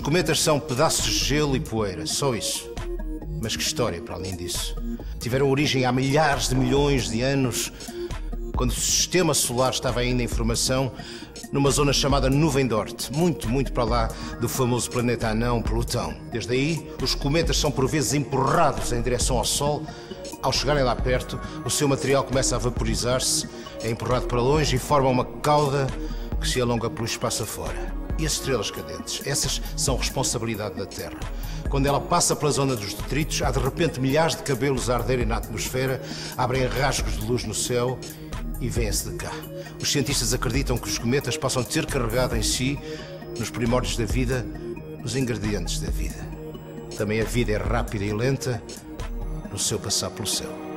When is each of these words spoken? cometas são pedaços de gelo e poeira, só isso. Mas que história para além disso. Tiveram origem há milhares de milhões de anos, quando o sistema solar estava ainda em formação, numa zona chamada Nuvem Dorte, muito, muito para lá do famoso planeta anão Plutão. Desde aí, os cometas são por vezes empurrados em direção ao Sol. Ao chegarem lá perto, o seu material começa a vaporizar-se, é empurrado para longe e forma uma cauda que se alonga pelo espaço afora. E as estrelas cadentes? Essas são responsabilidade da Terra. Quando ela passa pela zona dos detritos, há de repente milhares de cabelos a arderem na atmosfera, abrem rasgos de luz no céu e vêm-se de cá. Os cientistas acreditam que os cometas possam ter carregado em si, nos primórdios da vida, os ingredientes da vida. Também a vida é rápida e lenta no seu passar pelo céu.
cometas 0.00 0.40
são 0.40 0.58
pedaços 0.58 1.04
de 1.04 1.24
gelo 1.24 1.56
e 1.56 1.60
poeira, 1.60 2.06
só 2.06 2.34
isso. 2.34 2.70
Mas 3.42 3.56
que 3.56 3.62
história 3.62 4.00
para 4.00 4.14
além 4.14 4.36
disso. 4.36 4.74
Tiveram 5.18 5.50
origem 5.50 5.84
há 5.84 5.92
milhares 5.92 6.48
de 6.48 6.54
milhões 6.54 7.08
de 7.08 7.22
anos, 7.22 7.72
quando 8.56 8.70
o 8.70 8.74
sistema 8.74 9.34
solar 9.34 9.72
estava 9.72 10.00
ainda 10.00 10.22
em 10.22 10.28
formação, 10.28 10.92
numa 11.52 11.70
zona 11.70 11.92
chamada 11.92 12.30
Nuvem 12.30 12.66
Dorte, 12.66 13.12
muito, 13.12 13.48
muito 13.48 13.72
para 13.72 13.84
lá 13.84 14.08
do 14.40 14.48
famoso 14.48 14.90
planeta 14.90 15.28
anão 15.28 15.62
Plutão. 15.62 16.14
Desde 16.30 16.52
aí, 16.52 16.90
os 17.02 17.14
cometas 17.14 17.56
são 17.56 17.70
por 17.70 17.88
vezes 17.88 18.14
empurrados 18.14 18.92
em 18.92 19.02
direção 19.02 19.38
ao 19.38 19.44
Sol. 19.44 19.82
Ao 20.42 20.52
chegarem 20.52 20.82
lá 20.82 20.94
perto, 20.94 21.40
o 21.64 21.70
seu 21.70 21.88
material 21.88 22.24
começa 22.24 22.56
a 22.56 22.58
vaporizar-se, 22.58 23.48
é 23.82 23.90
empurrado 23.90 24.26
para 24.26 24.40
longe 24.40 24.76
e 24.76 24.78
forma 24.78 25.08
uma 25.08 25.24
cauda 25.24 25.86
que 26.40 26.48
se 26.48 26.60
alonga 26.60 26.88
pelo 26.88 27.06
espaço 27.06 27.42
afora. 27.42 27.94
E 28.18 28.26
as 28.26 28.32
estrelas 28.32 28.70
cadentes? 28.70 29.26
Essas 29.26 29.60
são 29.76 29.96
responsabilidade 29.96 30.76
da 30.76 30.86
Terra. 30.86 31.18
Quando 31.68 31.86
ela 31.86 32.00
passa 32.00 32.34
pela 32.34 32.50
zona 32.50 32.74
dos 32.74 32.94
detritos, 32.94 33.40
há 33.42 33.50
de 33.50 33.58
repente 33.58 34.00
milhares 34.00 34.34
de 34.34 34.42
cabelos 34.42 34.90
a 34.90 34.96
arderem 34.96 35.24
na 35.24 35.36
atmosfera, 35.36 36.02
abrem 36.36 36.66
rasgos 36.66 37.18
de 37.18 37.24
luz 37.24 37.44
no 37.44 37.54
céu 37.54 37.98
e 38.60 38.68
vêm-se 38.68 39.08
de 39.08 39.16
cá. 39.16 39.32
Os 39.80 39.90
cientistas 39.90 40.34
acreditam 40.34 40.76
que 40.76 40.88
os 40.88 40.98
cometas 40.98 41.36
possam 41.36 41.62
ter 41.62 41.86
carregado 41.86 42.36
em 42.36 42.42
si, 42.42 42.78
nos 43.38 43.50
primórdios 43.50 43.96
da 43.96 44.04
vida, 44.04 44.44
os 45.02 45.16
ingredientes 45.16 45.80
da 45.80 45.90
vida. 45.90 46.28
Também 46.96 47.20
a 47.20 47.24
vida 47.24 47.52
é 47.52 47.56
rápida 47.56 48.04
e 48.04 48.12
lenta 48.12 48.62
no 49.50 49.58
seu 49.58 49.78
passar 49.78 50.10
pelo 50.10 50.28
céu. 50.28 50.69